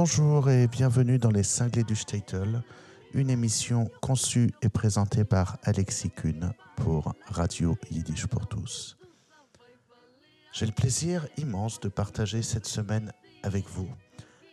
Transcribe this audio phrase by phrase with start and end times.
[0.00, 2.62] Bonjour et bienvenue dans les Cinglés du Statel,
[3.14, 8.96] une émission conçue et présentée par Alexis Kuhn pour Radio Yiddish pour tous.
[10.52, 13.88] J'ai le plaisir immense de partager cette semaine avec vous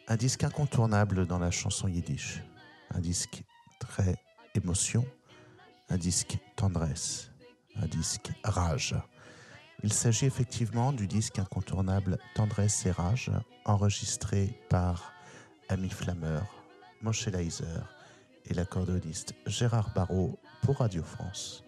[0.07, 2.41] un disque incontournable dans la chanson yiddish,
[2.95, 3.43] un disque
[3.77, 4.15] très
[4.55, 5.05] émotion,
[5.89, 7.29] un disque tendresse,
[7.75, 8.95] un disque rage.
[9.83, 13.29] Il s'agit effectivement du disque incontournable Tendresse et Rage,
[13.65, 15.14] enregistré par
[15.67, 16.41] Ami Flammer,
[17.01, 17.65] Moshe Leiser
[18.45, 21.63] et l'accordéoniste Gérard Barrault pour Radio France,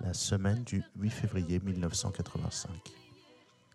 [0.00, 2.70] la semaine du 8 février 1985.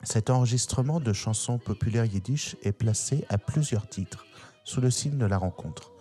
[0.02, 4.26] Cet enregistrement de chansons populaires yiddish est placé à plusieurs titres
[4.64, 5.92] sous le signe de la rencontre.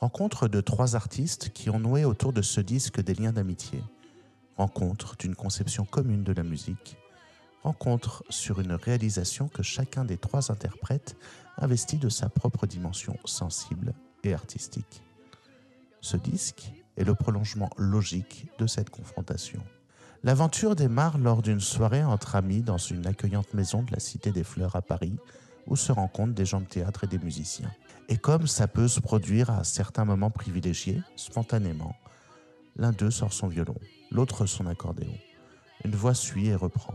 [0.00, 3.82] Rencontre de trois artistes qui ont noué autour de ce disque des liens d'amitié.
[4.56, 6.96] Rencontre d'une conception commune de la musique.
[7.62, 11.16] Rencontre sur une réalisation que chacun des trois interprètes
[11.58, 15.02] investit de sa propre dimension sensible et artistique.
[16.00, 19.60] Ce disque est le prolongement logique de cette confrontation.
[20.22, 24.44] L'aventure démarre lors d'une soirée entre amis dans une accueillante maison de la Cité des
[24.44, 25.16] Fleurs à Paris,
[25.66, 27.72] où se rencontrent des gens de théâtre et des musiciens.
[28.08, 31.94] Et comme ça peut se produire à certains moments privilégiés, spontanément,
[32.76, 33.76] l'un d'eux sort son violon,
[34.10, 35.16] l'autre son accordéon.
[35.84, 36.94] Une voix suit et reprend.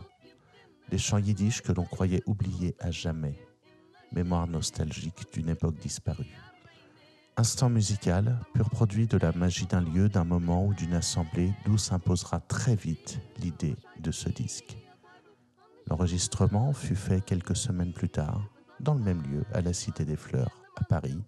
[0.89, 3.39] Des chants yiddish que l'on croyait oubliés à jamais.
[4.11, 6.35] Mémoire nostalgique d'une époque disparue.
[7.37, 11.77] Instant musical, pur produit de la magie d'un lieu, d'un moment ou d'une assemblée d'où
[11.77, 14.77] s'imposera très vite l'idée de ce disque.
[15.87, 18.41] L'enregistrement fut fait quelques semaines plus tard,
[18.79, 21.21] dans le même lieu, à la Cité des Fleurs, à Paris,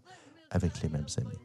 [0.49, 1.39] avec les mêmes amis.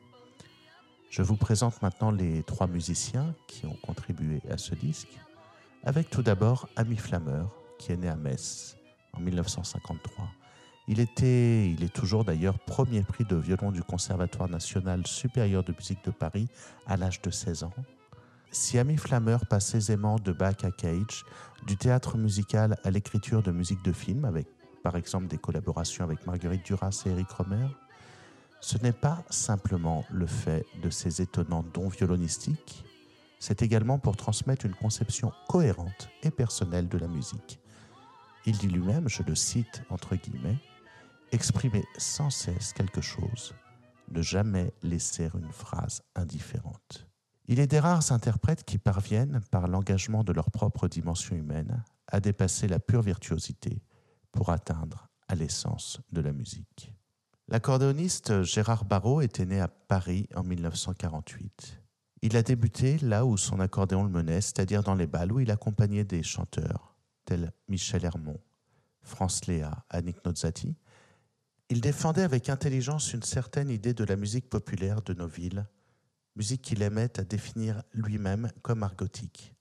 [1.11, 5.21] Je vous présente maintenant les trois musiciens qui ont contribué à ce disque,
[5.85, 7.45] avec tout d'abord Ami Flammer,
[7.79, 8.77] qui est né à Metz
[9.13, 10.29] en 1953
[10.89, 15.73] il était, il est toujours d'ailleurs premier prix de violon du Conservatoire national supérieur de
[15.73, 16.49] musique de Paris
[16.87, 17.75] à l'âge de 16 ans.
[18.53, 21.25] Si Ami Flammer passe aisément de Bach à Cage,
[21.67, 24.47] du théâtre musical à l'écriture de musique de film, avec
[24.85, 27.67] par exemple des collaborations avec Marguerite Duras et Eric Romer,
[28.61, 32.85] ce n'est pas simplement le fait de ses étonnants dons violonistiques,
[33.41, 37.59] c'est également pour transmettre une conception cohérente et personnelle de la musique.
[38.47, 40.57] Il dit lui-même, je le cite entre guillemets,
[41.33, 43.55] exprimer sans cesse quelque chose,
[44.11, 47.07] ne jamais laisser une phrase indifférente.
[47.49, 52.21] Il est des rares interprètes qui parviennent, par l'engagement de leur propre dimension humaine, à
[52.21, 53.83] dépasser la pure virtuosité
[54.33, 56.93] pour atteindre à l'essence de la musique.
[57.49, 61.81] L'accordéoniste Gérard Barrault était né à Paris en 1948.
[62.23, 65.51] Il a débuté là où son accordéon le menait, c'est-à-dire dans les balles où il
[65.51, 68.41] accompagnait des chanteurs tels Michel Hermont,
[69.03, 70.77] France Léa, Annick Nozzati,
[71.69, 75.67] il défendait avec intelligence une certaine idée de la musique populaire de nos villes,
[76.37, 79.53] musique qu'il aimait à définir lui-même comme argotique.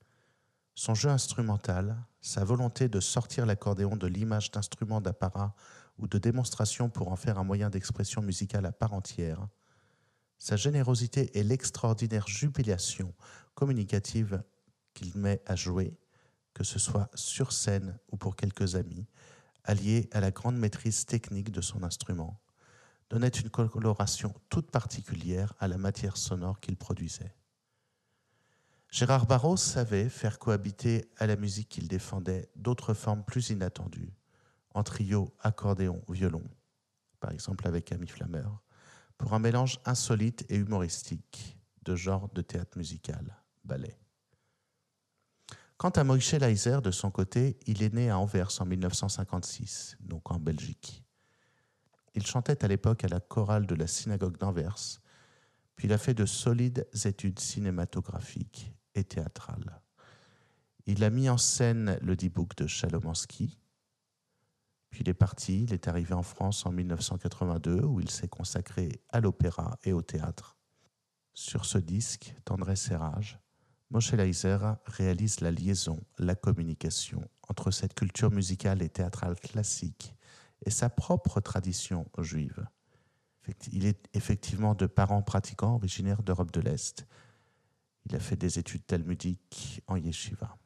[0.74, 5.54] Son jeu instrumental, sa volonté de sortir l'accordéon de l'image d'instrument d'apparat
[5.98, 9.48] ou de démonstration pour en faire un moyen d'expression musicale à part entière,
[10.38, 13.14] sa générosité et l'extraordinaire jubilation
[13.54, 14.42] communicative
[14.94, 15.96] qu'il met à jouer,
[16.54, 19.06] que ce soit sur scène ou pour quelques amis,
[19.66, 22.40] allié à la grande maîtrise technique de son instrument,
[23.10, 27.34] donnait une coloration toute particulière à la matière sonore qu'il produisait.
[28.90, 34.14] Gérard Barrault savait faire cohabiter à la musique qu'il défendait d'autres formes plus inattendues,
[34.70, 36.44] en trio, accordéon, violon,
[37.20, 38.48] par exemple avec Ami Flammer,
[39.18, 43.98] pour un mélange insolite et humoristique de genres de théâtre musical, ballet.
[45.78, 50.30] Quant à Moïse Leiser, de son côté, il est né à Anvers en 1956, donc
[50.30, 51.04] en Belgique.
[52.14, 55.02] Il chantait à l'époque à la chorale de la synagogue d'Anvers,
[55.74, 59.82] puis il a fait de solides études cinématographiques et théâtrales.
[60.86, 63.60] Il a mis en scène le D-Book de Chalomansky,
[64.88, 69.02] puis il est parti, il est arrivé en France en 1982 où il s'est consacré
[69.10, 70.56] à l'opéra et au théâtre.
[71.34, 73.38] Sur ce disque, Tendresse et Rage,
[73.90, 80.14] Moshe Leiser réalise la liaison, la communication entre cette culture musicale et théâtrale classique
[80.64, 82.66] et sa propre tradition juive.
[83.70, 87.06] Il est effectivement de parents pratiquants originaires d'Europe de l'Est.
[88.06, 90.56] Il a fait des études talmudiques en yeshiva.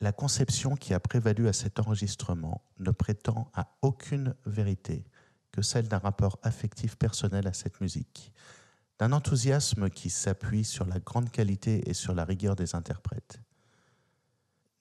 [0.00, 5.04] La conception qui a prévalu à cet enregistrement ne prétend à aucune vérité
[5.50, 8.32] que celle d'un rapport affectif personnel à cette musique,
[9.02, 13.40] d'un enthousiasme qui s'appuie sur la grande qualité et sur la rigueur des interprètes.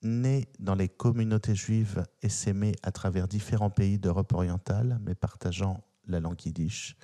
[0.03, 5.83] Né dans les communautés juives et s'aimer à travers différents pays d'Europe orientale, mais partageant
[6.05, 6.97] la langue yiddish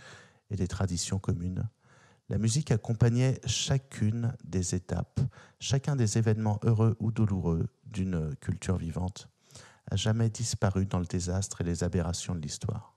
[0.52, 1.68] et des traditions communes,
[2.30, 5.20] la musique accompagnait chacune des étapes,
[5.60, 9.28] chacun des événements heureux ou douloureux d'une culture vivante,
[9.90, 12.97] a jamais disparu dans le désastre et les aberrations de l'histoire.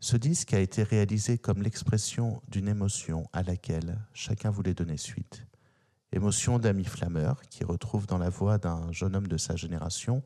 [0.00, 5.44] Ce disque a été réalisé comme l'expression d'une émotion à laquelle chacun voulait donner suite.
[6.12, 10.22] Émotion d'ami flammeur qui retrouve dans la voix d'un jeune homme de sa génération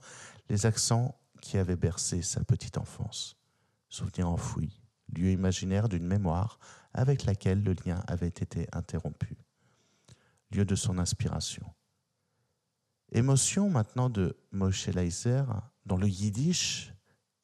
[0.51, 3.39] les accents qui avaient bercé sa petite enfance.
[3.89, 6.59] Souvenir enfoui, lieu imaginaire d'une mémoire
[6.93, 9.39] avec laquelle le lien avait été interrompu.
[10.51, 11.67] Lieu de son inspiration.
[13.11, 15.45] Émotion maintenant de Moshe Leiser,
[15.87, 16.93] dont le yiddish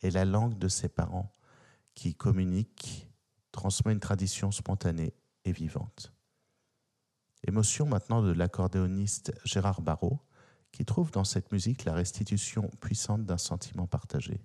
[0.02, 1.32] est la langue de ses parents
[1.98, 3.10] qui communique,
[3.50, 5.14] transmet une tradition spontanée
[5.44, 6.12] et vivante.
[7.44, 10.20] Émotion maintenant de l'accordéoniste Gérard Barrault,
[10.70, 14.40] qui trouve dans cette musique la restitution puissante d'un sentiment partagé,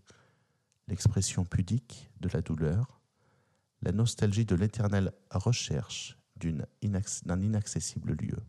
[0.88, 3.00] l'expression pudique de la douleur,
[3.84, 8.40] la nostalgie de l'éternelle recherche d'un inaccessible lieu.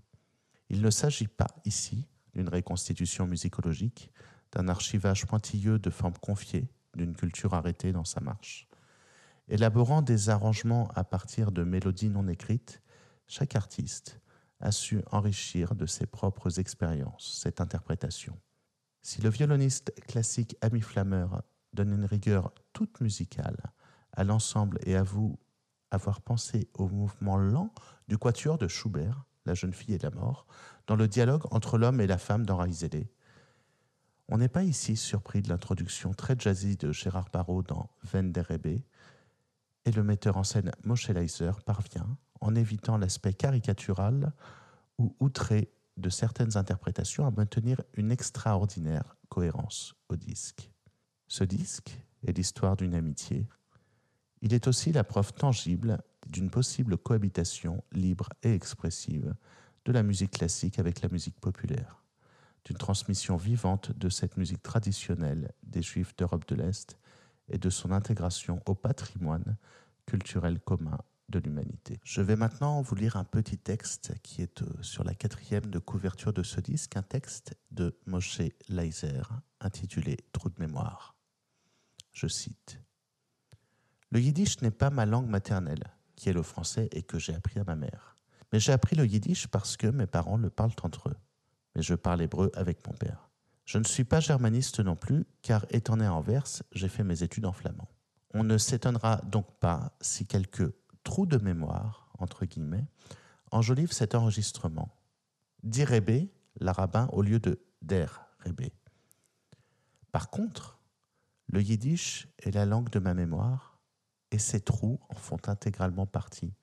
[0.70, 4.10] Il ne s'agit pas ici d'une reconstitution musicologique,
[4.52, 8.66] d'un archivage pointilleux de formes confiées, d'une culture arrêtée dans sa marche.
[9.48, 12.82] Élaborant des arrangements à partir de mélodies non écrites,
[13.26, 14.20] chaque artiste
[14.60, 18.38] a su enrichir de ses propres expériences cette interprétation.
[19.02, 21.26] Si le violoniste classique Ami Flammer
[21.74, 23.58] donne une rigueur toute musicale
[24.12, 25.38] à l'ensemble et avoue
[25.90, 27.72] avoir pensé au mouvement lent
[28.08, 30.46] du quatuor de Schubert, La jeune fille et la mort,
[30.86, 33.08] dans le dialogue entre l'homme et la femme dans Raizele,
[34.28, 38.80] on n'est pas ici surpris de l'introduction très jazzy de Gérard Barrault dans Venderebbe,
[39.84, 44.32] et le metteur en scène Moshe Leiser parvient, en évitant l'aspect caricatural
[44.98, 50.70] ou outré de certaines interprétations, à maintenir une extraordinaire cohérence au disque.
[51.28, 53.46] Ce disque est l'histoire d'une amitié.
[54.42, 59.34] Il est aussi la preuve tangible d'une possible cohabitation libre et expressive
[59.84, 62.02] de la musique classique avec la musique populaire,
[62.64, 66.98] d'une transmission vivante de cette musique traditionnelle des Juifs d'Europe de l'Est
[67.48, 69.56] et de son intégration au patrimoine
[70.06, 70.98] culturel commun
[71.28, 71.98] de l'humanité.
[72.04, 75.78] Je vais maintenant vous lire un petit texte qui est euh, sur la quatrième de
[75.78, 79.22] couverture de ce disque, un texte de Moshe Leiser
[79.60, 81.16] intitulé Trou de mémoire.
[82.12, 82.78] Je cite
[84.10, 87.58] Le yiddish n'est pas ma langue maternelle, qui est le français et que j'ai appris
[87.58, 88.16] à ma mère.
[88.52, 91.16] Mais j'ai appris le yiddish parce que mes parents le parlent entre eux.
[91.74, 93.23] Mais je parle hébreu avec mon père.
[93.64, 97.22] Je ne suis pas germaniste non plus, car étant né à Anvers, j'ai fait mes
[97.22, 97.88] études en flamand.
[98.34, 100.72] On ne s'étonnera donc pas si quelques
[101.02, 102.86] trous de mémoire, entre guillemets,
[103.50, 104.94] enjolivent cet enregistrement.
[105.62, 108.20] Dirébé, l'arabin, au lieu de der.
[110.12, 110.78] Par contre,
[111.48, 113.78] le yiddish est la langue de ma mémoire,
[114.30, 116.54] et ces trous en font intégralement partie,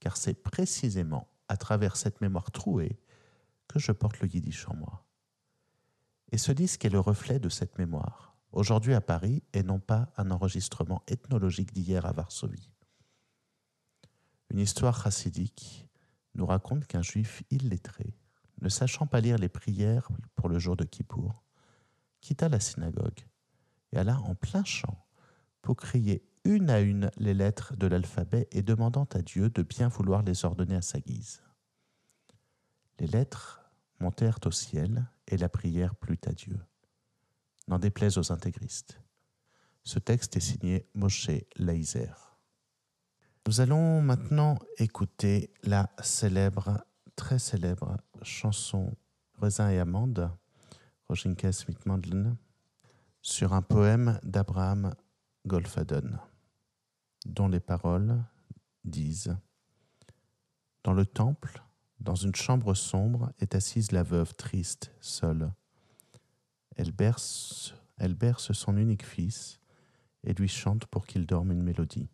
[0.00, 2.98] car c'est précisément à travers cette mémoire trouée
[3.68, 5.05] que je porte le yiddish en moi.
[6.32, 10.12] Et ce disque est le reflet de cette mémoire, aujourd'hui à Paris et non pas
[10.16, 12.70] un enregistrement ethnologique d'hier à Varsovie.
[14.50, 15.86] Une histoire chassidique
[16.34, 18.14] nous raconte qu'un juif illettré,
[18.60, 21.42] ne sachant pas lire les prières pour le jour de Kippour,
[22.20, 23.20] quitta la synagogue
[23.92, 25.06] et alla en plein champ
[25.62, 29.88] pour crier une à une les lettres de l'alphabet et demandant à Dieu de bien
[29.88, 31.42] vouloir les ordonner à sa guise.
[32.98, 33.68] Les lettres
[34.00, 36.58] montèrent au ciel et la prière plut à Dieu.
[37.68, 39.00] N'en déplaise aux intégristes.
[39.84, 42.10] Ce texte est signé Moshe Leiser.
[43.46, 48.96] Nous allons maintenant écouter la célèbre, très célèbre chanson
[49.40, 50.30] Raisin et Amande,
[51.08, 52.36] Roginke Smith Mandlen,
[53.22, 54.94] sur un poème d'Abraham
[55.46, 56.18] Golfaden,
[57.26, 58.24] dont les paroles
[58.84, 59.36] disent
[60.82, 61.62] Dans le temple,
[62.00, 65.52] dans une chambre sombre est assise la veuve triste, seule.
[66.76, 69.60] Elle berce, elle berce son unique fils
[70.24, 72.08] et lui chante pour qu'il dorme une mélodie.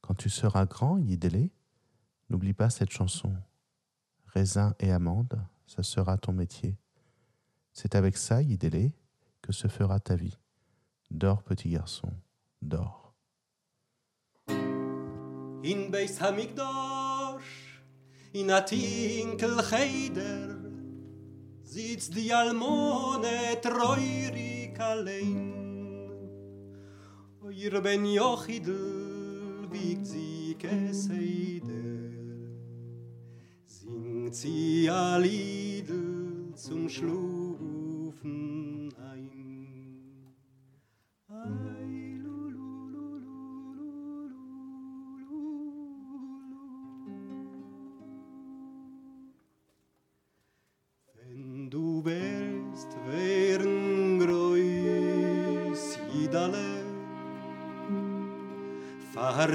[0.00, 1.52] Quand tu seras grand, Yidélé,
[2.28, 3.34] n'oublie pas cette chanson.
[4.26, 6.76] Raisin et amande, ça sera ton métier.
[7.72, 8.92] C'est avec ça, Yidélé,
[9.40, 10.36] que se fera ta vie.
[11.10, 12.12] Dors, petit garçon,
[12.62, 13.14] dors.
[18.32, 20.56] In a tinkel heider
[21.62, 25.52] sitzt die almone treurig allein.
[27.50, 31.72] Ihr ben jochidl wiegt sie keseider
[33.66, 37.41] singt sie a liedl zum schlufen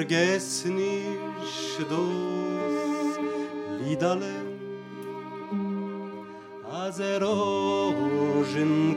[0.07, 3.19] Vergess nicht das
[3.83, 4.35] Lidale
[6.71, 8.95] Az er Rogen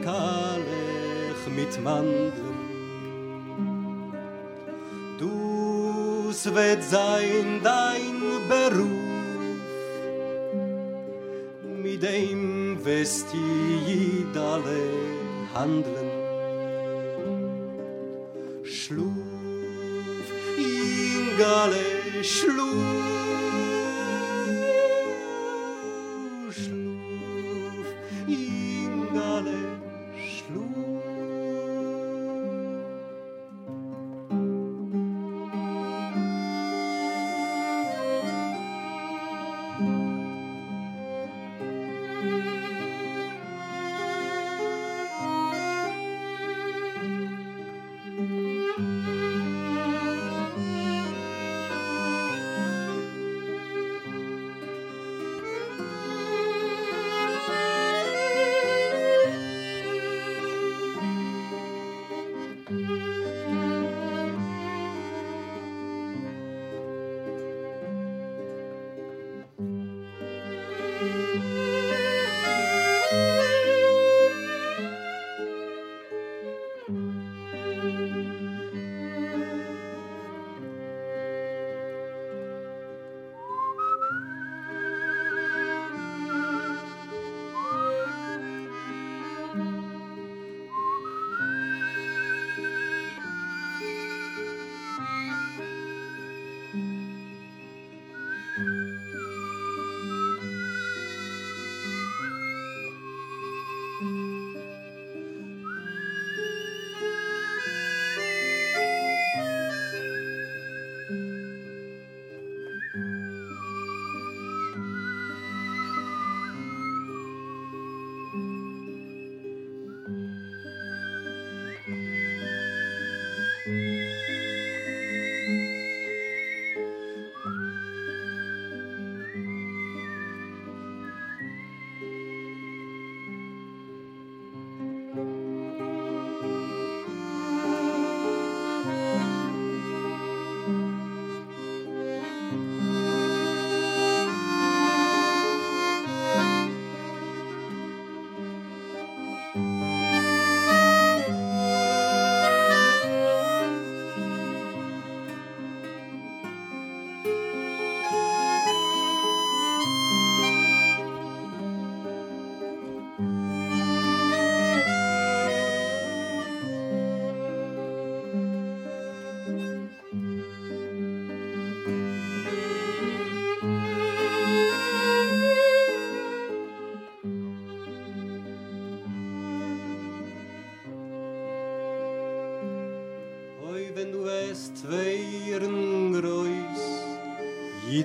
[1.57, 2.61] mit Mandeln
[5.19, 9.01] Du's wird sein dein Beruf.
[11.83, 14.81] Mit dem wirst Idale
[15.55, 16.00] handeln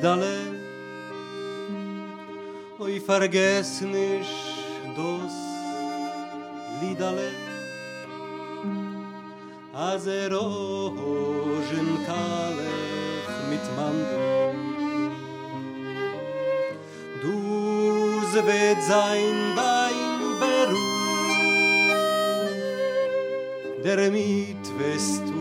[0.06, 0.38] Idale,
[2.78, 4.30] oi, vergess nicht
[4.96, 5.34] das
[6.80, 7.32] Lidale,
[9.74, 14.58] az er Rogen kalech mit Mandeln.
[17.24, 17.38] Du
[18.46, 20.86] wird sein dein Beruf,
[23.84, 25.35] der mit wirst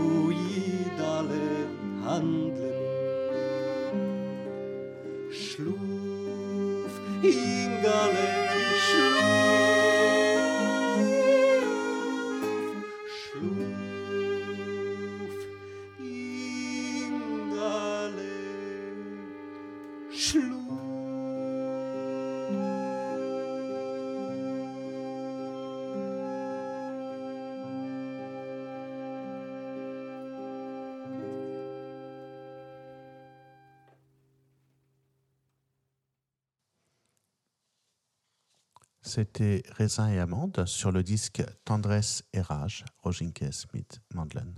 [39.06, 44.54] C'était Raisin et Amande sur le disque Tendresse et Rage, Roginke Smith Mandlen.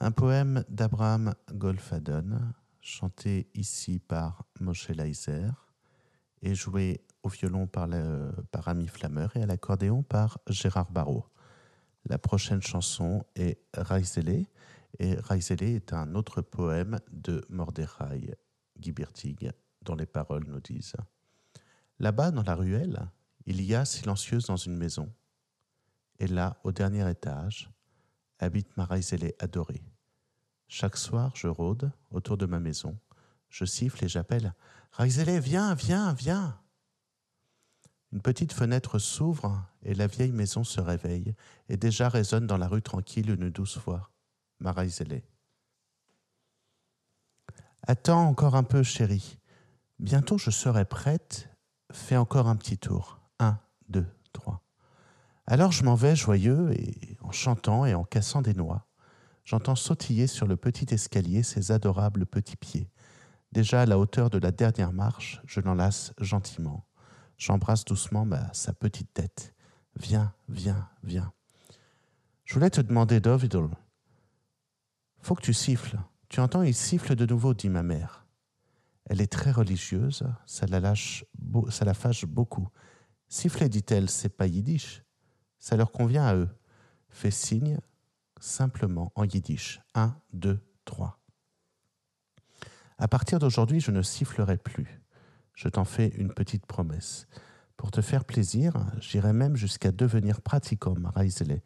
[0.00, 5.48] Un poème d'Abraham Golfaden, chanté ici par Moshe Leiser
[6.40, 11.26] et joué au violon par, le- par Ami Flammer et à l'accordéon par Gérard Barrault.
[12.06, 14.46] La prochaine chanson est Raizele,
[14.98, 18.34] et Raizele est un autre poème de Mordechai
[18.80, 20.96] Gibirtig, dont les paroles nous disent
[22.00, 23.08] Là-bas, dans la ruelle,
[23.46, 25.12] il y a silencieuse dans une maison.
[26.18, 27.70] Et là, au dernier étage,
[28.38, 29.82] habite ma Raizele adorée.
[30.68, 32.98] Chaque soir, je rôde autour de ma maison,
[33.48, 34.54] je siffle et j'appelle
[34.92, 36.58] Raizele, viens, viens, viens.
[38.12, 41.34] Une petite fenêtre s'ouvre et la vieille maison se réveille,
[41.68, 44.10] et déjà résonne dans la rue tranquille une douce voix.
[44.60, 45.22] Ma Raizele.
[47.86, 49.38] Attends encore un peu, chérie.
[49.98, 51.48] Bientôt je serai prête.
[51.90, 53.21] Fais encore un petit tour.
[53.42, 53.58] Un,
[53.88, 54.62] deux, trois.
[55.48, 58.86] Alors je m'en vais joyeux et en chantant et en cassant des noix.
[59.44, 62.88] J'entends sautiller sur le petit escalier ses adorables petits pieds.
[63.50, 66.86] Déjà à la hauteur de la dernière marche, je l'enlace gentiment.
[67.36, 69.52] J'embrasse doucement sa petite tête.
[69.96, 71.32] Viens, viens, viens.
[72.44, 73.70] Je voulais te demander, Dovidal.
[75.20, 75.98] Faut que tu siffles.
[76.28, 78.24] Tu entends, il siffle de nouveau, dit ma mère.
[79.06, 81.24] Elle est très religieuse, ça la, lâche,
[81.70, 82.68] ça la fâche beaucoup.
[83.32, 85.02] Siffler, dit-elle, c'est pas yiddish.
[85.58, 86.50] Ça leur convient à eux.
[87.08, 87.78] Fais signe
[88.38, 89.80] simplement en yiddish.
[89.94, 91.18] Un, deux, trois.
[92.98, 95.00] À partir d'aujourd'hui, je ne sifflerai plus.
[95.54, 97.26] Je t'en fais une petite promesse.
[97.78, 101.62] Pour te faire plaisir, j'irai même jusqu'à devenir pratiquant, Raizele.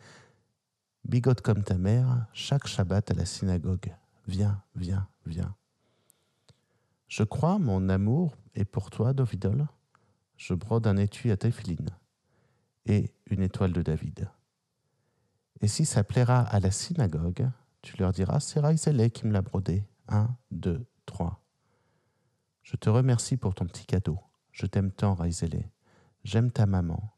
[1.05, 3.93] Bigote comme ta mère, chaque Shabbat à la synagogue.
[4.29, 5.57] Viens, viens, viens.
[7.09, 9.67] Je crois, mon amour est pour toi, Dovidol.
[10.37, 11.91] Je brode un étui à Téphiline
[12.85, 14.29] et une étoile de David.
[15.61, 17.49] Et si ça plaira à la synagogue,
[17.83, 19.85] tu leur diras, c'est Raizele qui me l'a brodé.
[20.09, 21.43] Un, deux, trois.
[22.63, 24.19] Je te remercie pour ton petit cadeau.
[24.53, 25.71] Je t'aime tant, Raizele.
[26.25, 27.13] J'aime ta maman.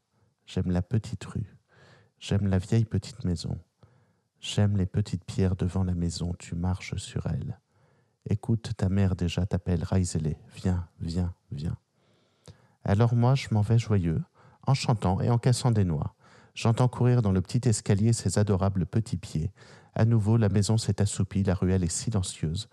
[0.45, 1.57] J'aime la petite rue.
[2.19, 3.57] J'aime la vieille petite maison.
[4.39, 7.59] J'aime les petites pierres devant la maison, tu marches sur elles.
[8.29, 10.35] Écoute, ta mère déjà t'appelle Raizele.
[10.55, 11.77] Viens, viens, viens.
[12.83, 14.21] Alors moi, je m'en vais joyeux,
[14.65, 16.15] en chantant et en cassant des noix.
[16.55, 19.51] J'entends courir dans le petit escalier ses adorables petits pieds.
[19.95, 22.69] À nouveau, la maison s'est assoupie, la ruelle est silencieuse.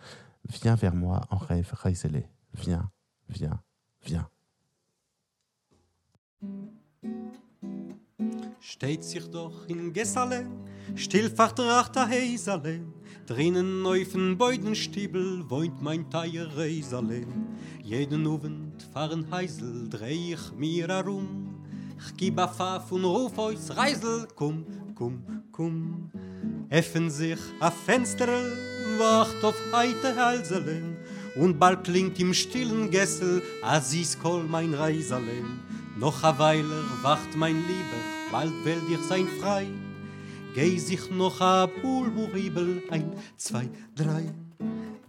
[0.49, 2.29] Viens vers moi en rêve, Raizele.
[2.55, 2.91] Viens,
[3.29, 3.61] viens,
[4.05, 4.29] viens.
[10.95, 12.81] Still vertracht a Heisale,
[13.27, 17.27] drinnen aufen Beudenstiebel wohnt mein Teier Reisale.
[17.83, 21.57] Jeden Abend fahren Heisel, dreh ich mir herum,
[21.99, 26.11] ich gib a Pfaff und ruf euch Reisel, komm, komm, komm.
[26.69, 28.29] Effen sich a Fenster,
[28.99, 30.83] wacht auf heite Halsele,
[31.37, 35.45] und bald klingt im stillen Gessel a Sieskol mein Reisale.
[35.99, 39.67] Noch a Weiler wacht mein Lieber, bald will dir sein frei.
[40.57, 44.33] Geh sich noch a Pulburibel, ein, zwei, drei.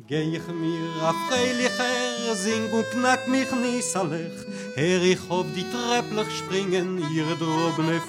[0.05, 4.39] Geh ich mir a freilicher, sing und knack mich niesalech.
[4.75, 8.01] Her ich auf die Trepplich springen, ihr drobne.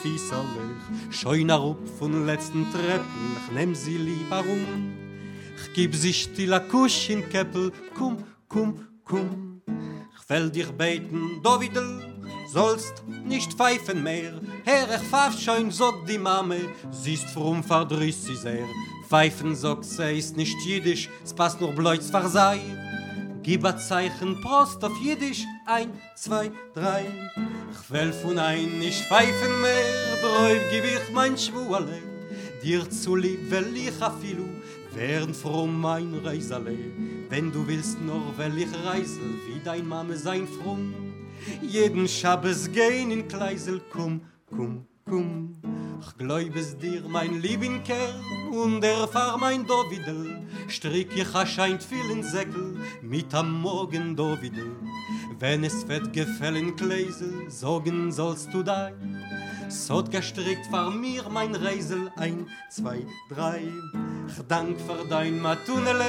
[1.12, 4.96] Scheun a rup von letzten Treppel, ich nehm sie lieb herum.
[5.62, 8.16] Ich gib sie still a Kusch in Keppel, kum,
[8.48, 9.62] kum, kum.
[10.20, 12.17] Ich will dich beten, Dovidel,
[12.52, 14.40] sollst nicht pfeifen mehr.
[14.64, 18.66] Herr, ich pfaff schon, sog die Mame, siehst frum verdriss sie sehr.
[19.08, 22.60] Pfeifen, sog sie, ist nicht jiddisch, es passt nur bläutz versei.
[23.42, 27.06] Gib a Zeichen, Prost auf jiddisch, ein, zwei, drei.
[27.72, 32.02] Ich will von ein nicht pfeifen mehr, drauf gib ich mein Schwuale.
[32.62, 34.48] Dir zu lieb will ich a filu,
[34.92, 36.76] werden frum mein Reisale.
[37.30, 41.07] Wenn du willst nur, will ich reisel, wie dein Mame sein frum.
[41.62, 45.56] Jeden Schabbes gehen in Kleisel, kum, kum, kum.
[46.00, 48.14] Ich glaub es dir, mein lieben Kerl,
[48.50, 54.76] und erfahr mein Dovidel, strick ich scheint vielen Säckel, mit am Morgen Dovidel.
[55.38, 59.18] Wenn es wird gefällen Kleisel, sorgen sollst du dein,
[59.68, 63.60] Sot gestrickt vor mir mein Reisel, ein, zwei, drei.
[64.26, 66.06] Ich dank für dein Matunele,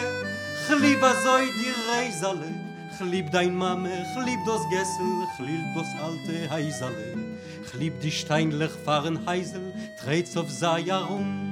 [0.70, 2.69] ich lieb a so die Reisele,
[3.02, 7.18] lieb dein Mame, ich lieb das Gessel, ich lieb das alte Heisele.
[7.66, 11.50] Ich lieb die steinlich fahren Heisel, dreht's auf sei herum.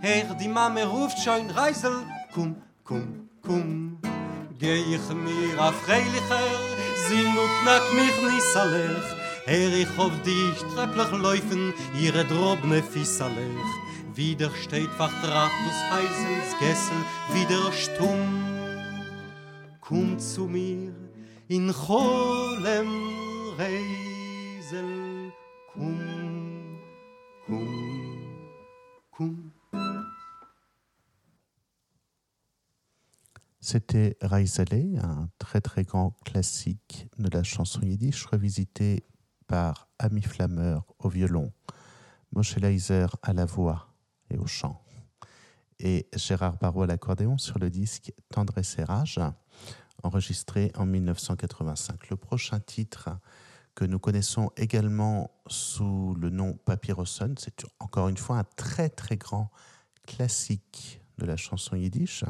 [0.00, 3.98] Herr, die Mame ruft schon Reisel, komm, komm, komm.
[4.58, 6.42] Geh ich mir auf Freilicher,
[7.08, 9.16] sing und knack mich nissalech.
[9.46, 13.72] Herr, ich hoff dich trepplich laufen, ihre drobne Fissalech.
[14.14, 16.96] Wieder steht vertracht des Heisels Gessel,
[17.32, 18.57] wieder stumm.
[33.60, 39.06] C'était Raizale, un très très grand classique de la chanson yiddish, revisité
[39.46, 41.50] par Ami Flammer au violon,
[42.32, 43.94] Moshe Leiser à la voix
[44.28, 44.84] et au chant.
[45.78, 49.20] et Gérard Barrault à l'accordéon sur le disque Tendresse et Rage,
[50.02, 52.10] enregistré en 1985.
[52.10, 53.10] Le prochain titre
[53.74, 59.16] que nous connaissons également sous le nom Papyrosson, c'est encore une fois un très très
[59.16, 59.50] grand
[60.06, 62.24] classique de la chanson yiddish.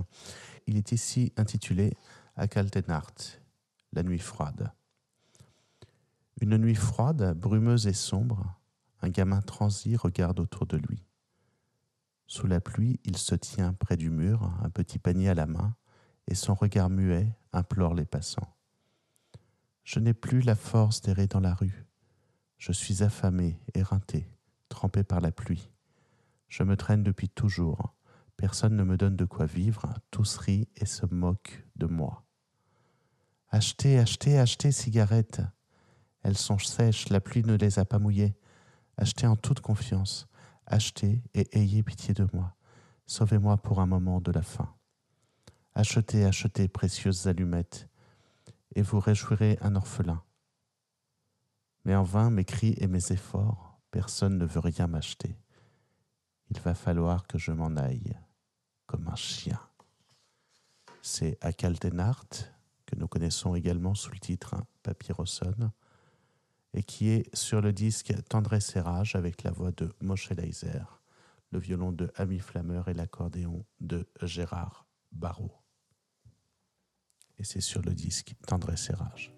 [0.67, 1.95] Il est ici intitulé
[2.37, 3.15] Akaltenart,
[3.93, 4.73] la nuit froide.
[6.41, 8.55] Une nuit froide, brumeuse et sombre,
[9.03, 11.05] un gamin transi regarde autour de lui.
[12.27, 15.75] Sous la pluie, il se tient près du mur, un petit panier à la main,
[16.29, 18.55] et son regard muet implore les passants.
[19.83, 21.87] Je n'ai plus la force d'errer dans la rue.
[22.59, 24.31] Je suis affamé, éreinté,
[24.69, 25.71] trempé par la pluie.
[26.49, 27.95] Je me traîne depuis toujours.
[28.37, 32.25] Personne ne me donne de quoi vivre, tous rient et se moquent de moi.
[33.49, 35.41] Achetez, achetez, achetez cigarettes.
[36.23, 38.37] Elles sont sèches, la pluie ne les a pas mouillées.
[38.99, 40.29] Achetez en toute confiance.
[40.67, 42.55] Achetez et ayez pitié de moi.
[43.07, 44.75] Sauvez-moi pour un moment de la faim.
[45.79, 47.89] Achetez, achetez, précieuses allumettes,
[48.75, 50.25] et vous réjouirez un orphelin.
[51.85, 55.39] Mais en vain mes cris et mes efforts, personne ne veut rien m'acheter.
[56.51, 58.19] Il va falloir que je m'en aille,
[58.87, 59.61] comme un chien.
[61.01, 62.27] C'est Akaltenart,
[62.85, 65.71] que nous connaissons également sous le titre Papyrosson,
[66.75, 70.83] et qui est sur le disque Tendresse et Rage avec la voix de Moshe Leiser,
[71.53, 75.55] le violon de Ami Flammer et l'accordéon de Gérard Barrault.
[77.39, 79.33] Et c'est sur le disque Tendresse et Rage.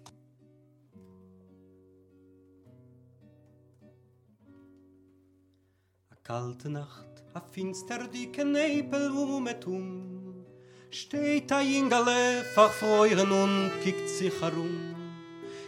[6.31, 10.45] kalte Nacht, a finster dicke Nebel um et um.
[10.89, 14.95] Steht a Ingale, verfreuren und kickt sich herum.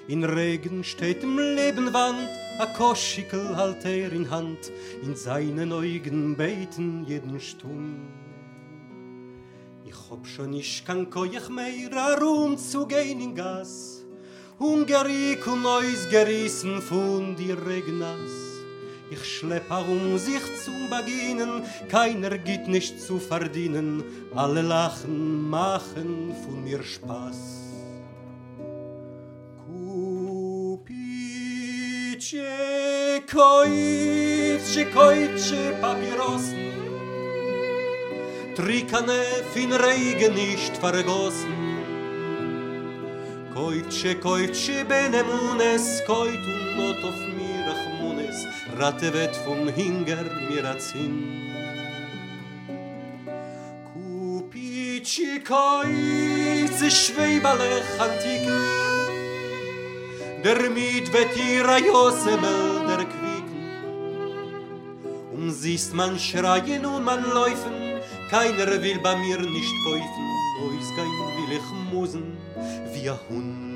[0.08, 7.06] In Regen steht im Lebenwand, a Koschikel halt er in Hand, in seinen Augen beten
[7.08, 8.23] jeden Stum.
[9.86, 14.04] Ich hab schon isch kan koich mehr Ruhm zu gehen in Gas,
[14.58, 18.32] und gerik und neus gerissen von die Regnas.
[19.12, 26.64] Ich schlepp herum sich zum Beginnen, keiner geht nicht zu verdienen, alle lachen, machen von
[26.64, 27.38] mir Spaß.
[29.66, 30.88] Kupicie,
[33.30, 36.93] koitcie, koitcie Papierosen,
[38.56, 41.74] Trikane fin reige nicht vergossen
[43.54, 48.48] Koitsche, koitsche, bene munes, un not of mirach munes,
[48.80, 51.16] rate vet von hinger mir a zin.
[53.94, 58.60] Kupitsche, koitsche, schweibale, chantike,
[60.44, 63.64] der mit vet josemel der kwiken.
[65.32, 67.93] Um siehst man schreien und man läufen,
[68.30, 70.26] keiner will bei mir nicht kaufen,
[70.64, 72.38] ois kein will ich musen,
[72.94, 73.73] wie a Hund.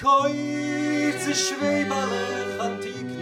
[0.00, 3.18] Koiz schweibale antiken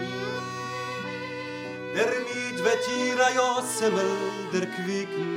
[1.94, 4.12] Der mit vetira Josemel
[4.52, 5.30] der quicken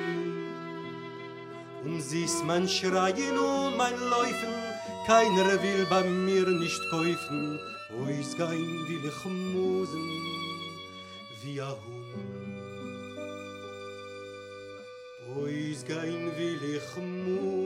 [1.86, 4.56] Um siehst man schreien und mein Läufen
[5.08, 7.58] Keiner will bei mir nicht kaufen
[8.02, 9.23] Ois gein will ich
[9.54, 10.08] musen
[11.41, 13.17] Wie a Hund
[15.38, 17.59] Ois gein will ich musen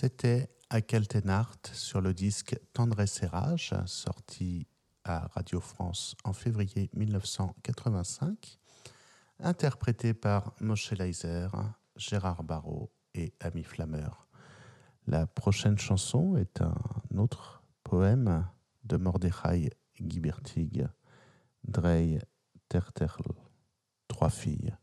[0.00, 4.68] C'était Akeltenart sur le disque Tendresse et Rage, sorti
[5.02, 8.60] à Radio France en février 1985,
[9.40, 11.48] interprété par Moshe Leiser
[11.96, 14.28] Gérard Barrault et Ami Flammeur.
[15.08, 16.76] La prochaine chanson est un
[17.16, 18.46] autre poème
[18.84, 20.86] de Mordechai Gibertig,
[21.64, 22.20] Drey
[22.68, 23.24] Terterl,
[24.06, 24.76] Trois filles.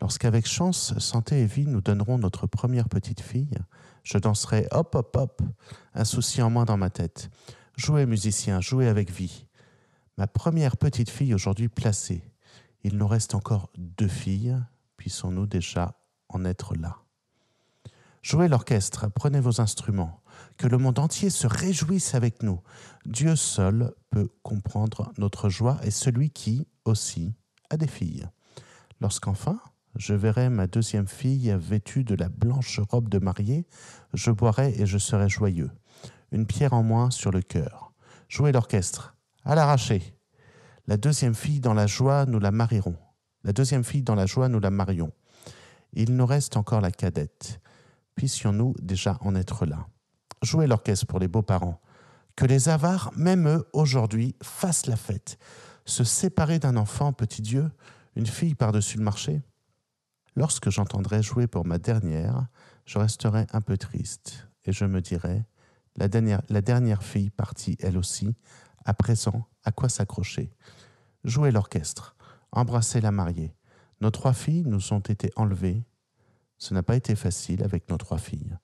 [0.00, 3.58] Lorsqu'avec chance, santé et vie nous donnerons notre première petite fille,
[4.02, 5.42] je danserai hop hop hop,
[5.94, 7.30] un souci en moins dans ma tête.
[7.76, 9.46] Jouez musicien, jouez avec vie.
[10.18, 12.22] Ma première petite fille aujourd'hui placée.
[12.84, 14.56] Il nous reste encore deux filles,
[14.96, 16.98] puissons-nous déjà en être là?
[18.22, 20.20] Jouez l'orchestre, prenez vos instruments,
[20.56, 22.60] que le monde entier se réjouisse avec nous.
[23.04, 27.34] Dieu seul peut comprendre notre joie et celui qui, aussi,
[27.70, 28.28] a des filles.
[29.00, 29.60] Lorsqu'enfin,
[29.96, 33.66] je verrai ma deuxième fille vêtue de la blanche robe de mariée,
[34.12, 35.70] je boirai et je serai joyeux.
[36.32, 37.92] Une pierre en moins sur le cœur.
[38.28, 40.14] Jouez l'orchestre, à l'arraché.
[40.86, 42.96] La deuxième fille dans la joie, nous la marierons.
[43.42, 45.12] La deuxième fille dans la joie, nous la marions.
[45.92, 47.60] Il nous reste encore la cadette.
[48.16, 49.86] Puissions-nous déjà en être là.
[50.42, 51.80] Jouez l'orchestre pour les beaux-parents.
[52.34, 55.38] Que les avares, même eux, aujourd'hui, fassent la fête.
[55.86, 57.70] Se séparer d'un enfant, petit Dieu,
[58.14, 59.40] une fille par-dessus le marché
[60.36, 62.46] Lorsque j'entendrai jouer pour ma dernière,
[62.84, 65.46] je resterai un peu triste et je me dirai,
[65.96, 68.36] la dernière, fille partie elle aussi,
[68.84, 70.52] à présent, à quoi s'accrocher?
[71.24, 72.16] Jouer l'orchestre,
[72.52, 73.56] embrasser la mariée.
[74.02, 75.86] Nos trois filles nous ont été enlevées.
[76.58, 78.58] Ce n'a pas été facile avec nos trois filles.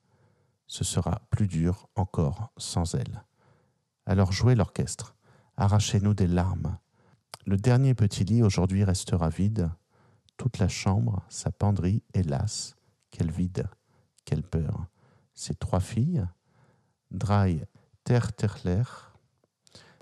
[0.67, 3.25] Ce sera plus dur encore sans elles.
[4.05, 5.15] Alors jouez l'orchestre,
[5.57, 6.77] arrachez-nous des larmes.
[7.47, 9.71] Le dernier petit lit aujourd'hui restera vide,
[10.37, 12.75] toute la chambre, sa penderie, hélas,
[13.11, 13.67] quelle vide,
[14.25, 14.87] quelle peur.
[15.33, 16.25] Ces trois filles,
[17.11, 17.61] Dry
[18.03, 18.83] Terterler,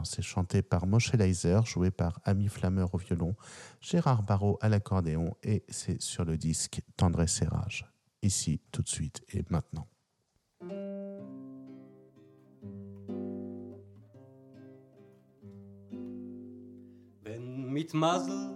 [0.04, 3.36] c'est chanté par Moshe Leiser, joué par Ami Flammeur au violon,
[3.80, 7.86] Gérard Barrault à l'accordéon, et c'est sur le disque Tendresse et Rage.
[8.22, 9.88] Ici, tout de suite et maintenant.
[17.72, 18.52] mit Masel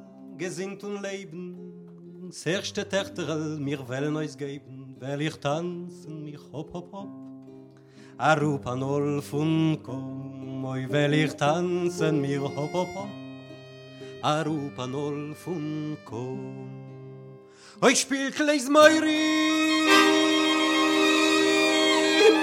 [1.01, 1.64] leben
[2.27, 2.85] Das erste
[3.59, 7.09] mir wollen euch geben Weil ich tanzen mich hopp hopp hopp.
[8.17, 13.09] A rup an Olf und komm Oi weil ich tanzen mir hopp hopp hopp.
[14.21, 16.69] A rup an Olf und komm
[17.81, 19.85] Oi spiel kleis meuri!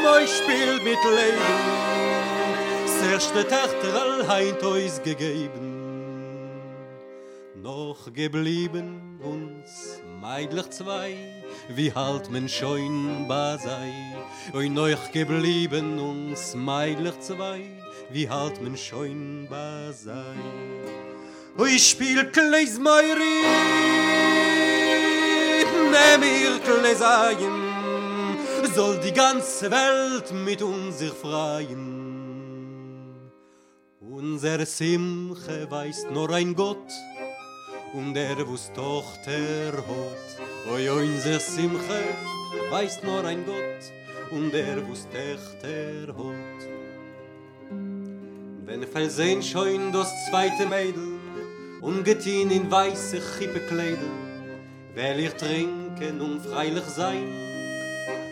[0.05, 1.53] Oi spiel mit Leben.
[2.85, 5.82] Das erste Tächterl heint euch gegeben
[7.63, 11.15] noch geblieben uns meidlich zwei.
[11.69, 13.93] Wie halt men schein ba sei
[14.53, 17.63] oi noch geblieben uns meidlich zwei.
[18.11, 20.37] Wie halt men schein ba sei.
[21.59, 23.39] Oi spiel kleis meiri
[25.93, 27.59] nem ihr kleisaien
[28.75, 32.03] soll die ganze welt mit uns sich freien.
[34.01, 36.91] Unser simche weiß nur ein gott
[37.93, 40.73] und der wus Tochter hot.
[40.73, 42.03] Oi, oi, in sich Simche,
[42.71, 43.83] weiß nur ein Gott,
[44.31, 46.61] und der wus Tochter hot.
[48.65, 51.19] Wenn fell sehn schoin das zweite Mädel,
[51.83, 54.11] und getien in weiße Chippe Kleidel,
[54.95, 57.27] will ich trinken und freilich sein,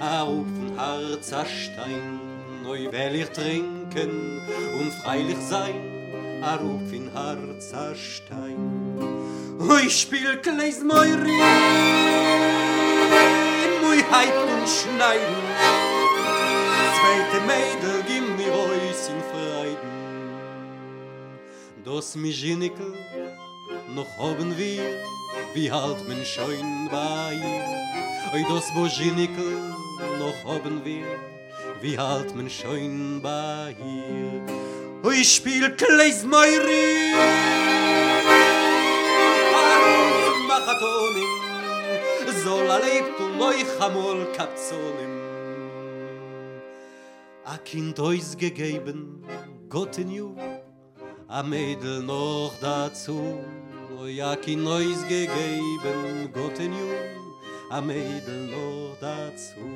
[0.00, 2.20] a Ruf von a Stein.
[2.66, 4.40] Oi, will ich trinken
[4.78, 9.19] und freilich sein, a Ruf in Harz a Stein.
[9.60, 11.36] Ui spiel kleis moi ri
[13.82, 15.42] Mui heit und schneiden
[16.96, 19.98] Zweite Mädel gimm mir ois in Freiden
[21.84, 22.94] Dos mi Ginnikel
[23.94, 25.04] noch hoben wir
[25.52, 27.36] Wie halt men schoin bei.
[28.32, 29.74] Oi dos bo Ginnikel
[30.18, 31.04] noch hoben wir
[31.82, 33.76] Wie halt men schoin bei.
[35.04, 38.49] Ui spiel kleis moi ri
[40.66, 41.28] חתונים
[42.44, 45.20] זול הלב תולוי חמול קפצונים
[47.44, 49.24] a kind ois gegeben
[49.68, 50.36] got in you
[51.28, 53.18] a mädel noch dazu
[53.98, 56.90] oi a kind ois gegeben got in you
[57.70, 59.66] a mädel noch dazu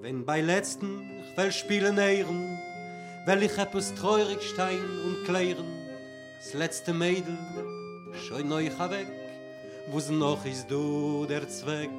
[0.00, 0.90] wenn bei letzten
[1.22, 2.58] ich will spielen ehren
[3.26, 5.70] will ich etwas treurig stein und klären
[6.38, 7.38] das letzte mädel
[8.14, 9.08] Schoi neu weg,
[9.90, 11.90] wo's noch is du der Zweck.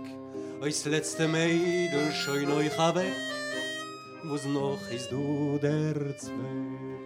[0.62, 3.16] Ois letzte Mädel, schoi neu weg,
[4.24, 7.02] wo's noch is du der Zweck.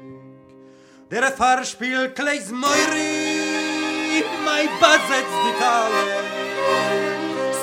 [1.11, 6.05] Der Fahr spiel kleis Meuri, mei Bazetz die Kalle,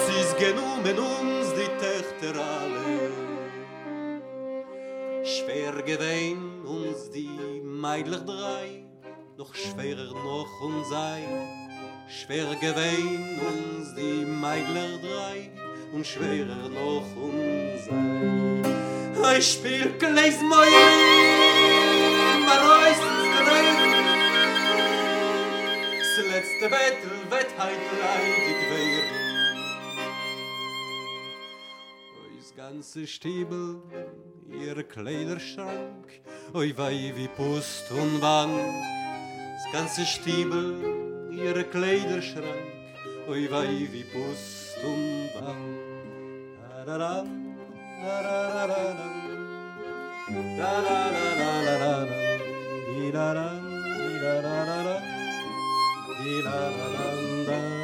[0.05, 3.11] sis genommen uns die Töchter alle.
[5.25, 8.85] Schwer gewein uns die meidlich drei,
[9.37, 11.23] noch schwerer noch uns sei.
[12.09, 15.51] Schwer gewein uns die meidlich drei,
[15.93, 19.39] und schwerer noch uns sei.
[19.39, 20.67] Ich spiel gleich mal,
[22.47, 23.03] mal reißt
[25.99, 29.23] Das letzte Bettel wird heit leidig werden.
[32.21, 33.81] Ois ganze Stiebel,
[34.51, 36.21] ihr Kleiderschrank,
[36.53, 39.02] oi wei wie Pust und Wank.
[39.73, 40.75] Ganze Stiebel,
[41.31, 42.45] ihr Kleiderschrank,
[43.27, 45.79] oi wei wie Pust und Wank.
[46.85, 47.25] Da da da
[48.03, 48.87] da da da
[50.53, 50.83] da
[51.73, 52.05] da
[57.47, 57.82] da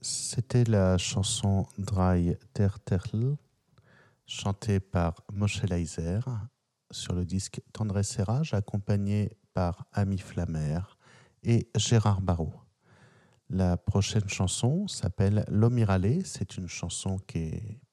[0.00, 3.36] C'était la chanson Dry Terterl,
[4.24, 6.20] chantée par Moshe Leiser
[6.90, 10.80] sur le disque Tendresse Serrage, accompagné par Ami Flammer
[11.42, 12.54] et Gérard Barrault.
[13.50, 16.24] La prochaine chanson s'appelle L'Omirale.
[16.24, 17.83] C'est une chanson qui est.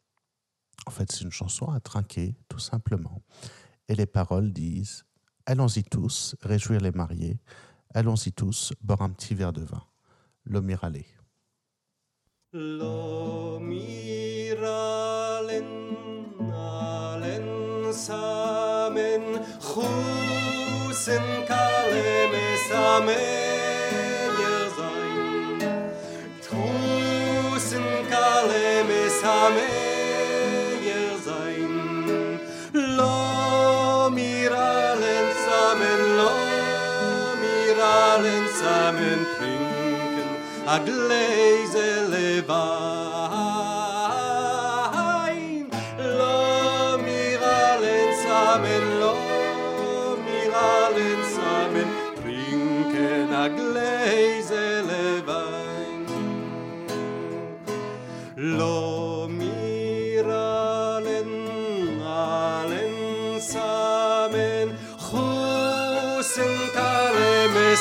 [0.88, 3.22] En fait, c'est une chanson à trinquer, tout simplement.
[3.88, 5.06] Et les paroles disent
[5.46, 7.40] Allons-y tous, réjouir les mariés.
[7.94, 9.84] Allons-y tous, boire un petit verre de vin.
[10.46, 11.04] L'Omirale.
[12.54, 13.92] L'Omiralen,
[38.12, 40.30] Samen trinken,
[40.68, 43.41] a leise levar.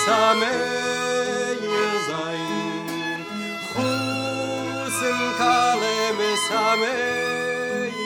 [0.04, 1.64] samey
[2.08, 3.20] zayn
[3.72, 8.00] khusn kale me samey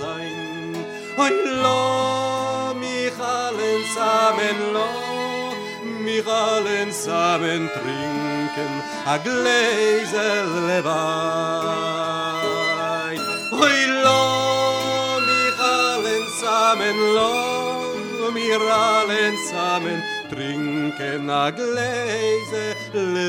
[0.00, 0.74] zayn
[1.24, 1.82] oy lo
[2.80, 4.90] mi khalen samen lo
[6.04, 8.72] mi khalen samen trinken
[9.14, 12.08] a gleiser levay
[13.64, 14.22] oy lo
[15.26, 17.32] mi khalen samen lo
[18.36, 19.98] mi khalen samen
[20.38, 23.28] trinken a gläse le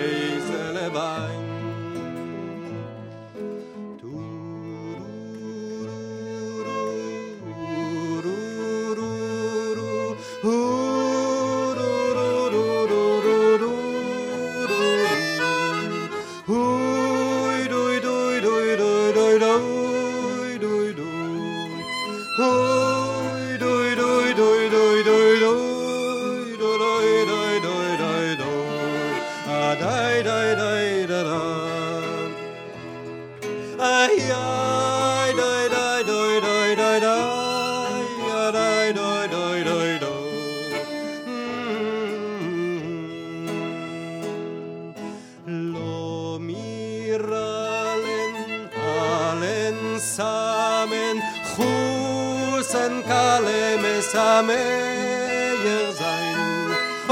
[30.55, 31.61] dai da da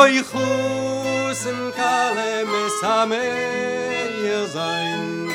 [0.10, 0.89] oy
[1.40, 5.30] chusen kale mesameyer sein.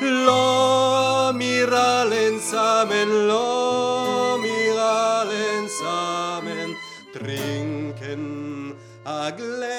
[0.00, 6.76] Lo mir allen samen lo mir allen samen
[7.12, 9.75] trinken a gläse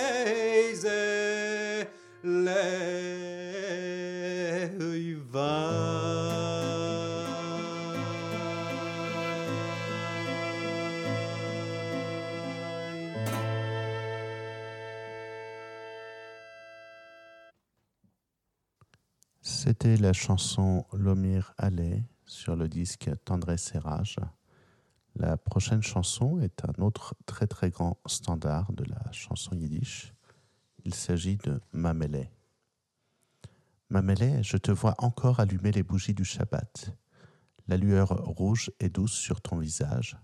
[19.95, 24.17] La chanson Lomir Allais sur le disque Tendresse et Rage.
[25.15, 30.13] La prochaine chanson est un autre très très grand standard de la chanson yiddish.
[30.83, 32.29] Il s'agit de Mamele.
[33.89, 36.93] Mamele, je te vois encore allumer les bougies du Shabbat.
[37.69, 40.17] La lueur rouge et douce sur ton visage,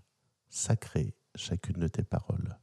[0.50, 2.58] sacrée chacune de tes paroles.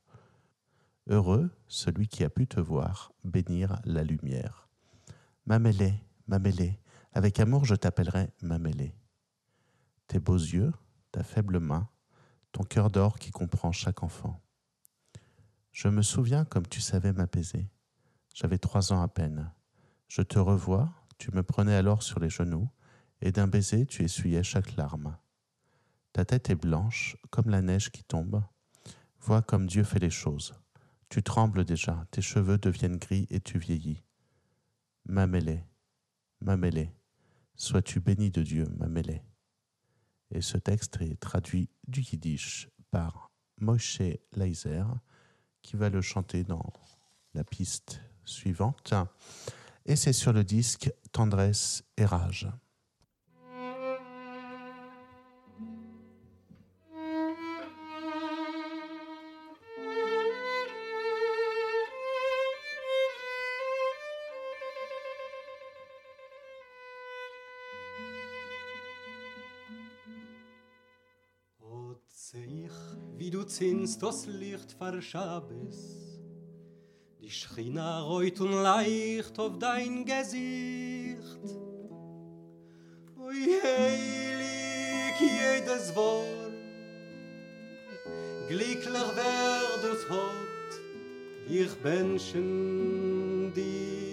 [1.07, 4.69] Heureux celui qui a pu te voir bénir la lumière.
[5.47, 5.93] Mamele,
[6.27, 6.80] ma mêlée,
[7.13, 8.95] avec amour je t'appellerai ma mêlée.
[10.07, 10.71] Tes beaux yeux,
[11.11, 11.89] ta faible main,
[12.51, 14.41] ton cœur d'or qui comprend chaque enfant.
[15.71, 17.69] Je me souviens comme tu savais m'apaiser.
[18.33, 19.51] J'avais trois ans à peine.
[20.07, 22.69] Je te revois, tu me prenais alors sur les genoux,
[23.21, 25.17] et d'un baiser tu essuyais chaque larme.
[26.13, 28.43] Ta tête est blanche, comme la neige qui tombe.
[29.19, 30.53] Vois comme Dieu fait les choses.
[31.09, 34.03] Tu trembles déjà, tes cheveux deviennent gris et tu vieillis.
[35.05, 35.63] Ma mêlée.
[37.61, 39.21] Sois-tu béni de Dieu, ma mêlée.
[40.31, 44.01] Et ce texte est traduit du yiddish par Moshe
[44.33, 44.81] Leiser,
[45.61, 46.73] qui va le chanter dans
[47.35, 48.95] la piste suivante.
[49.85, 52.49] Et c'est sur le disque Tendresse et Rage.
[73.61, 75.75] Zins das Licht verschabes.
[77.19, 81.45] Die Schrina reut und leicht auf dein Gesicht.
[83.19, 86.53] Oi heilig jedes Wort,
[88.47, 90.71] glücklich werdet hot,
[91.47, 94.10] ich benschen dich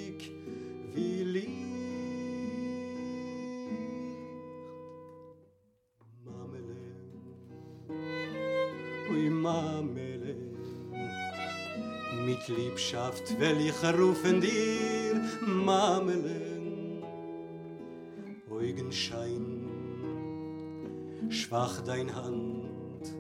[12.49, 16.49] Liebschaft will ich rufen dir Mamele
[18.51, 19.59] Augenschein
[21.31, 23.13] Schwach dein Hand.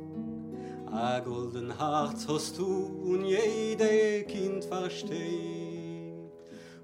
[0.90, 5.18] A golden Herz hast du und jede Kind versteht.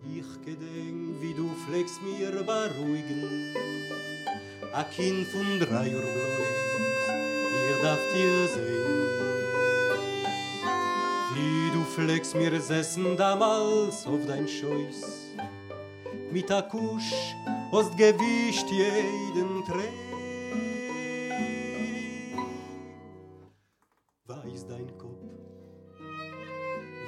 [0.02, 3.54] Ich gedenk wie du pflegst mir beruhigen.
[4.72, 6.64] A Kind von drei Uhr bloß
[7.68, 8.94] Ihr darf dir sehen.
[11.34, 15.34] Wie pflegst mir sessen damals auf dein Scheuß
[16.32, 17.34] Mit der Kusch
[17.72, 19.92] hast gewischt jeden Träg
[24.26, 25.22] Weiß dein Kopf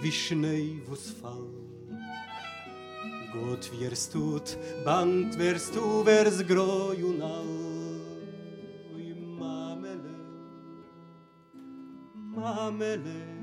[0.03, 1.49] Wie Schnee wo's fall.
[3.33, 4.41] Gott wirst du,
[4.85, 7.67] bangt wirst du, wirst groi und all.
[9.39, 10.17] Mamele
[12.35, 13.36] Mamele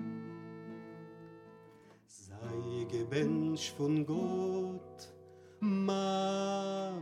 [3.14, 5.14] Mensch von Gott,
[5.60, 6.94] Marmelade.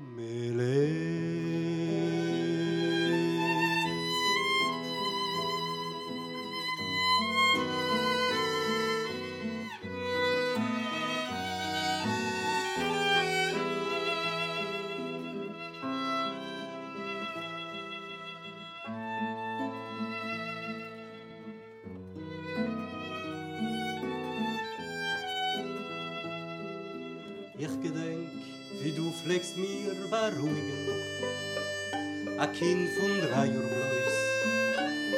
[32.62, 34.16] Kind von drei Uhr bloß,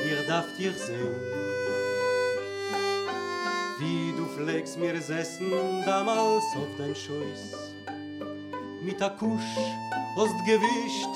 [0.10, 1.20] ihr darf dich sehen.
[3.80, 5.52] Wie du pflegst mir sessen
[5.86, 7.74] damals auf dein Scheuß
[8.82, 9.58] Mit a Kusch
[10.16, 11.14] hast gewischt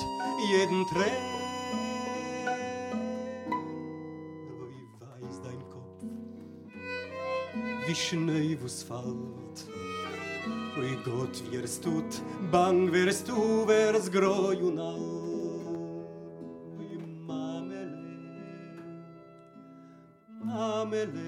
[0.50, 1.22] jeden Träg
[7.86, 9.58] Wie wie Schnee wo's fällt.
[10.76, 12.02] Oi Gott, wirst du,
[12.52, 15.07] bang wirst du, wirst groi und all.
[21.06, 21.27] me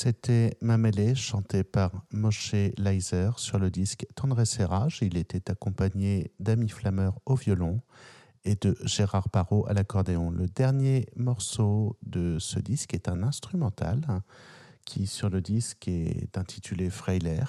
[0.00, 5.00] C'était Mamele, chanté par Moshe Leiser sur le disque Tendresse et Rage.
[5.02, 7.80] Il était accompagné d'Ami Flammer au violon
[8.44, 10.30] et de Gérard Parot à l'accordéon.
[10.30, 14.22] Le dernier morceau de ce disque est un instrumental
[14.84, 17.42] qui, sur le disque, est intitulé Freiler,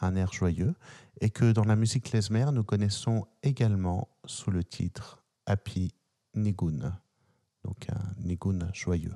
[0.00, 0.74] un air joyeux,
[1.22, 5.94] et que dans la musique klezmer, nous connaissons également sous le titre Happy
[6.34, 7.00] Nigun,
[7.64, 9.14] donc un Nigun joyeux.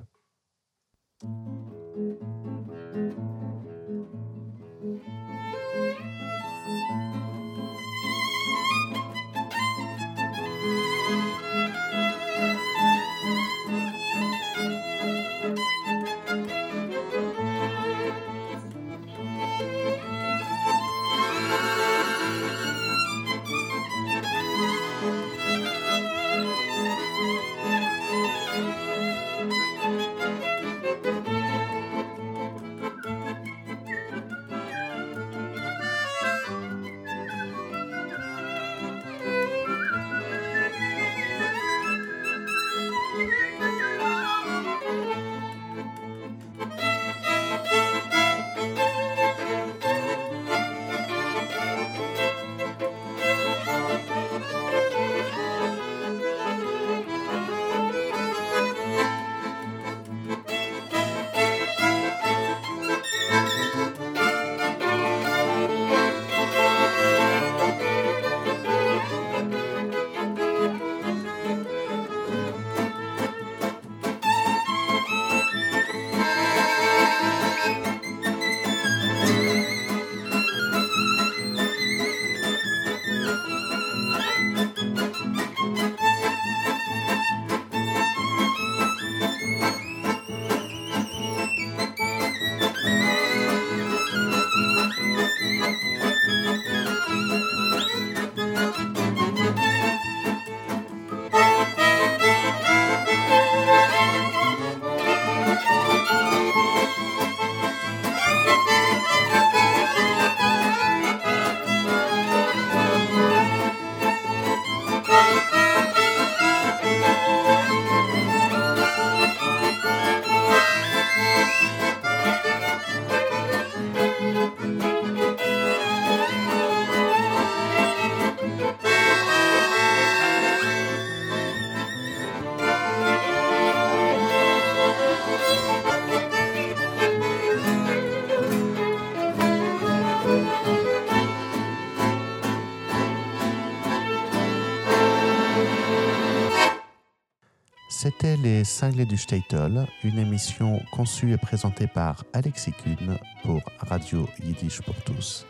[148.09, 154.27] C'était les Cinglés du Statel, une émission conçue et présentée par Alexis Kuhn pour Radio
[154.43, 155.45] Yiddish pour tous.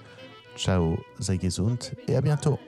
[0.58, 1.78] Ciao, sei gesund
[2.10, 2.60] et à bientôt.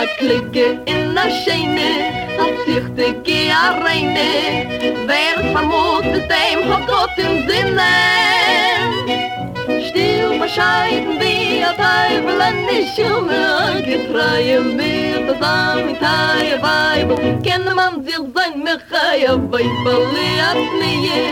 [0.00, 1.90] A klicke in a scheine
[2.42, 4.30] a sichte ge a reine.
[5.08, 7.94] Wer vermut de dem hat got im sinne.
[9.88, 11.72] Still bescheiden wie a
[12.48, 13.42] an die schume
[13.88, 17.10] getreue mir das am taie weib
[17.46, 21.24] ken man sich sein mir chaya weibel leat nie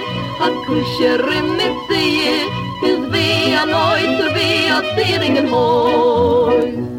[0.46, 2.42] a kusherin mit sie
[2.90, 6.95] is wie a neuter wie a zieringen hoi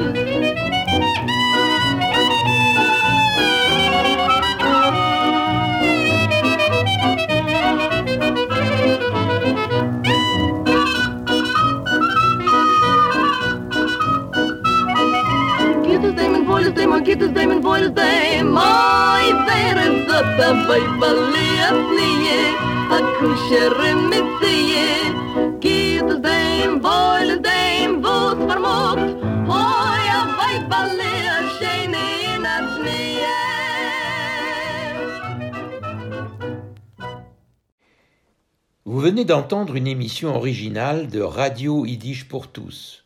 [38.85, 43.05] Vous venez d'entendre une émission originale de Radio Yiddish pour tous.